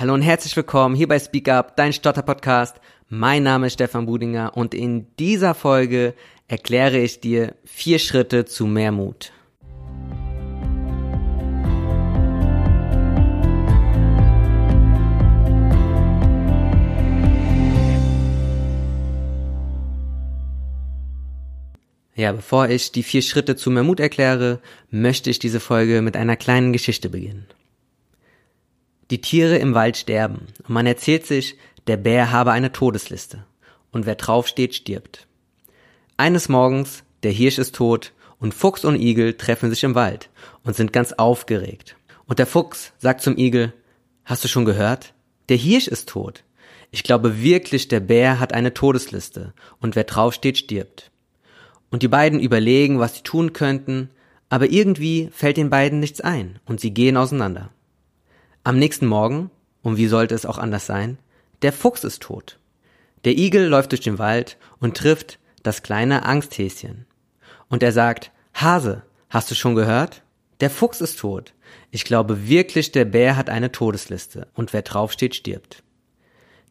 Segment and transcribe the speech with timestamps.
[0.00, 2.80] Hallo und herzlich willkommen hier bei Speak Up, dein Stotter-Podcast.
[3.10, 6.14] Mein Name ist Stefan Budinger und in dieser Folge
[6.48, 9.30] erkläre ich dir vier Schritte zu mehr Mut.
[22.14, 26.16] Ja, bevor ich die vier Schritte zu mehr Mut erkläre, möchte ich diese Folge mit
[26.16, 27.44] einer kleinen Geschichte beginnen.
[29.10, 31.56] Die Tiere im Wald sterben und man erzählt sich,
[31.88, 33.44] der Bär habe eine Todesliste
[33.90, 35.26] und wer draufsteht, stirbt.
[36.16, 40.30] Eines Morgens, der Hirsch ist tot und Fuchs und Igel treffen sich im Wald
[40.62, 41.96] und sind ganz aufgeregt.
[42.26, 43.72] Und der Fuchs sagt zum Igel,
[44.24, 45.12] hast du schon gehört?
[45.48, 46.44] Der Hirsch ist tot.
[46.92, 51.10] Ich glaube wirklich, der Bär hat eine Todesliste und wer draufsteht, stirbt.
[51.90, 54.10] Und die beiden überlegen, was sie tun könnten,
[54.48, 57.70] aber irgendwie fällt den beiden nichts ein und sie gehen auseinander.
[58.62, 61.16] Am nächsten Morgen, und wie sollte es auch anders sein,
[61.62, 62.58] der Fuchs ist tot.
[63.24, 67.06] Der Igel läuft durch den Wald und trifft das kleine Angsthäschen.
[67.70, 70.22] Und er sagt, Hase, hast du schon gehört?
[70.60, 71.54] Der Fuchs ist tot.
[71.90, 75.82] Ich glaube wirklich, der Bär hat eine Todesliste und wer draufsteht, stirbt.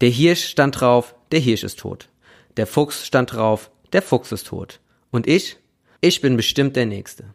[0.00, 2.08] Der Hirsch stand drauf, der Hirsch ist tot.
[2.56, 4.80] Der Fuchs stand drauf, der Fuchs ist tot.
[5.12, 5.56] Und ich?
[6.00, 7.32] Ich bin bestimmt der Nächste.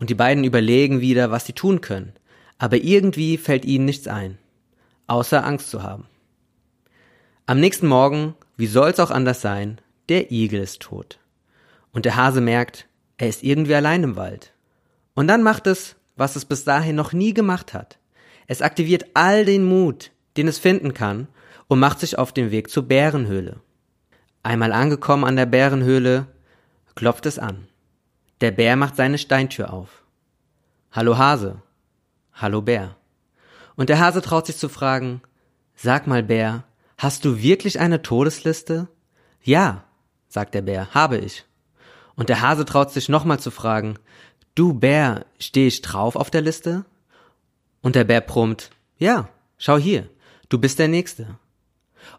[0.00, 2.14] Und die beiden überlegen wieder, was sie tun können,
[2.58, 4.38] aber irgendwie fällt ihnen nichts ein,
[5.06, 6.06] außer Angst zu haben.
[7.46, 11.18] Am nächsten Morgen, wie soll's auch anders sein, der Igel ist tot.
[11.92, 12.88] Und der Hase merkt,
[13.18, 14.52] er ist irgendwie allein im Wald.
[15.14, 17.98] Und dann macht es, was es bis dahin noch nie gemacht hat.
[18.46, 21.28] Es aktiviert all den Mut, den es finden kann,
[21.68, 23.60] und macht sich auf den Weg zur Bärenhöhle.
[24.42, 26.26] Einmal angekommen an der Bärenhöhle,
[26.94, 27.66] klopft es an.
[28.40, 30.04] Der Bär macht seine Steintür auf.
[30.92, 31.62] Hallo Hase.
[32.36, 32.96] Hallo Bär.
[33.76, 35.22] Und der Hase traut sich zu fragen,
[35.76, 36.64] Sag mal Bär,
[36.98, 38.88] hast du wirklich eine Todesliste?
[39.40, 39.84] Ja,
[40.26, 41.44] sagt der Bär, habe ich.
[42.16, 43.98] Und der Hase traut sich nochmal zu fragen,
[44.56, 46.84] Du Bär, stehe ich drauf auf der Liste?
[47.82, 50.08] Und der Bär brummt, ja, schau hier,
[50.48, 51.38] du bist der Nächste.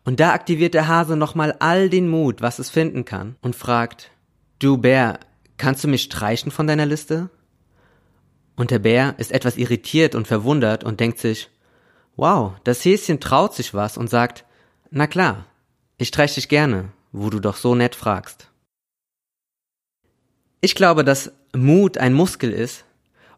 [0.05, 4.11] Und da aktiviert der Hase nochmal all den Mut, was es finden kann, und fragt,
[4.59, 5.19] Du Bär,
[5.57, 7.29] kannst du mich streichen von deiner Liste?
[8.55, 11.49] Und der Bär ist etwas irritiert und verwundert und denkt sich,
[12.15, 14.45] wow, das Häschen traut sich was und sagt,
[14.91, 15.45] na klar,
[15.97, 18.49] ich streich dich gerne, wo du doch so nett fragst.
[20.61, 22.85] Ich glaube, dass Mut ein Muskel ist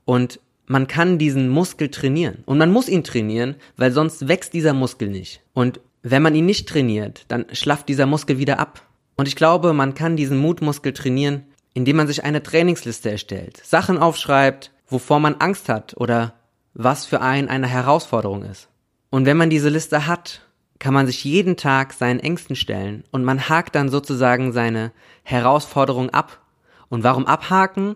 [0.05, 2.43] und man kann diesen Muskel trainieren.
[2.45, 5.41] Und man muss ihn trainieren, weil sonst wächst dieser Muskel nicht.
[5.53, 8.85] Und wenn man ihn nicht trainiert, dann schlafft dieser Muskel wieder ab.
[9.15, 13.97] Und ich glaube, man kann diesen Mutmuskel trainieren, indem man sich eine Trainingsliste erstellt, Sachen
[13.97, 16.33] aufschreibt, wovor man Angst hat oder
[16.73, 18.69] was für einen eine Herausforderung ist.
[19.09, 20.41] Und wenn man diese Liste hat,
[20.79, 24.91] kann man sich jeden Tag seinen Ängsten stellen und man hakt dann sozusagen seine
[25.23, 26.41] Herausforderung ab.
[26.89, 27.95] Und warum abhaken?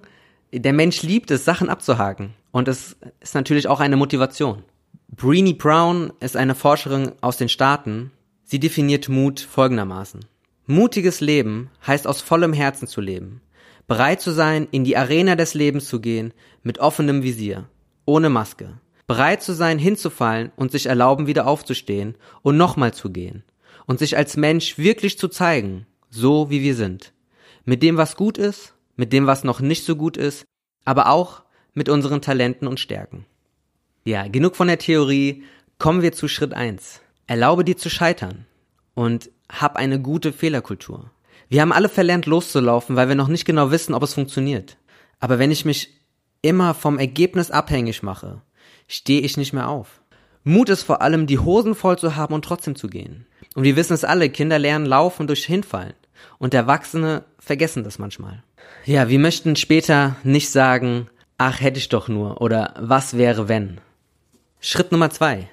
[0.51, 2.33] Der Mensch liebt es, Sachen abzuhaken.
[2.51, 4.63] Und es ist natürlich auch eine Motivation.
[5.09, 8.11] Breenie Brown ist eine Forscherin aus den Staaten.
[8.43, 10.25] Sie definiert Mut folgendermaßen.
[10.67, 13.41] Mutiges Leben heißt aus vollem Herzen zu leben,
[13.87, 16.33] bereit zu sein, in die Arena des Lebens zu gehen,
[16.63, 17.67] mit offenem Visier,
[18.05, 23.43] ohne Maske, bereit zu sein, hinzufallen und sich erlauben, wieder aufzustehen und nochmal zu gehen
[23.85, 27.13] und sich als Mensch wirklich zu zeigen, so wie wir sind,
[27.65, 30.45] mit dem, was gut ist, mit dem, was noch nicht so gut ist,
[30.85, 31.43] aber auch
[31.73, 33.25] mit unseren Talenten und Stärken.
[34.03, 35.43] Ja, genug von der Theorie,
[35.77, 37.01] kommen wir zu Schritt eins.
[37.27, 38.45] Erlaube dir zu scheitern
[38.93, 41.11] und hab eine gute Fehlerkultur.
[41.51, 44.77] Wir haben alle verlernt loszulaufen, weil wir noch nicht genau wissen, ob es funktioniert.
[45.19, 45.89] Aber wenn ich mich
[46.41, 48.41] immer vom Ergebnis abhängig mache,
[48.87, 50.01] stehe ich nicht mehr auf.
[50.45, 53.27] Mut ist vor allem, die Hosen voll zu haben und trotzdem zu gehen.
[53.53, 55.91] Und wir wissen es alle, Kinder lernen laufen durch Hinfallen.
[56.37, 58.43] Und Erwachsene vergessen das manchmal.
[58.85, 63.81] Ja, wir möchten später nicht sagen, ach hätte ich doch nur oder was wäre wenn.
[64.61, 65.49] Schritt Nummer zwei.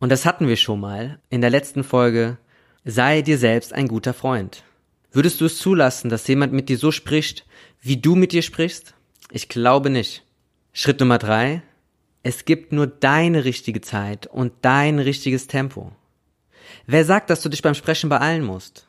[0.00, 2.36] Und das hatten wir schon mal in der letzten Folge
[2.84, 4.64] Sei dir selbst ein guter Freund.
[5.12, 7.44] Würdest du es zulassen, dass jemand mit dir so spricht,
[7.80, 8.94] wie du mit dir sprichst?
[9.30, 10.24] Ich glaube nicht.
[10.72, 11.62] Schritt Nummer drei.
[12.22, 15.92] Es gibt nur deine richtige Zeit und dein richtiges Tempo.
[16.86, 18.86] Wer sagt, dass du dich beim Sprechen beeilen musst?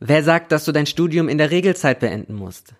[0.00, 2.74] Wer sagt, dass du dein Studium in der Regelzeit beenden musst?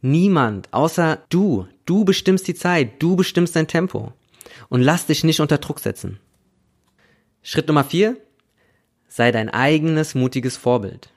[0.00, 1.68] Niemand, außer du.
[1.84, 4.12] Du bestimmst die Zeit, du bestimmst dein Tempo.
[4.68, 6.18] Und lass dich nicht unter Druck setzen.
[7.42, 8.16] Schritt Nummer vier
[9.08, 11.10] sei dein eigenes mutiges Vorbild.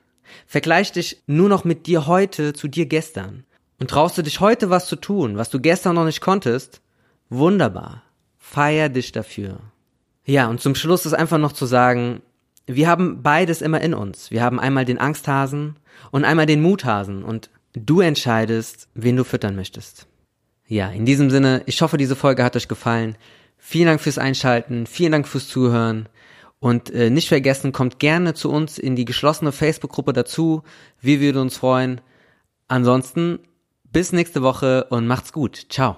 [0.46, 3.46] Vergleich dich nur noch mit dir heute zu dir gestern.
[3.80, 6.82] Und traust du dich heute was zu tun, was du gestern noch nicht konntest?
[7.30, 8.04] Wunderbar.
[8.38, 9.60] Feier dich dafür.
[10.26, 12.22] Ja, und zum Schluss ist einfach noch zu sagen,
[12.66, 14.32] wir haben beides immer in uns.
[14.32, 15.78] Wir haben einmal den Angsthasen
[16.12, 20.08] und einmal den Muthasen und du entscheidest, wen du füttern möchtest.
[20.68, 23.16] Ja, in diesem Sinne, ich hoffe, diese Folge hat euch gefallen.
[23.58, 26.10] Vielen Dank fürs Einschalten, vielen Dank fürs Zuhören
[26.60, 30.64] und äh, nicht vergessen, kommt gerne zu uns in die geschlossene Facebook-Gruppe dazu.
[31.00, 32.02] Wir würden uns freuen.
[32.68, 33.40] Ansonsten
[33.84, 35.68] bis nächste Woche und macht's gut.
[35.70, 35.98] Ciao.